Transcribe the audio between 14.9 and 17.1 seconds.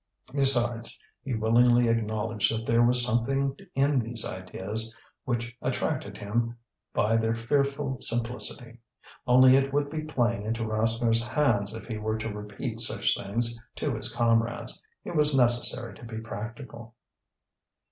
It was necessary to be practical.